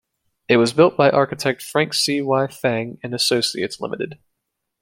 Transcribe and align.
It 0.47 0.57
was 0.57 0.73
built 0.73 0.97
by 0.97 1.11
architect 1.11 1.61
Frank 1.61 1.93
C 1.93 2.21
Y 2.23 2.47
Feng 2.47 2.97
and 3.03 3.13
Associates 3.13 3.79
Limited. 3.79 4.17